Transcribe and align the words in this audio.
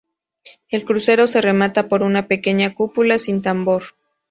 El 0.71 0.83
crucero 0.83 1.27
se 1.27 1.41
remata 1.41 1.87
por 1.87 2.01
una 2.01 2.23
pequeña 2.25 2.73
cúpula 2.73 3.19
sin 3.19 3.43
tambor. 3.43 3.83